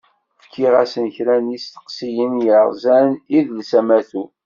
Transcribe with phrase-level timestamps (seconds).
[0.43, 4.23] Fkiɣ-asen kra n yisteqsiyen yerzan idles amatu.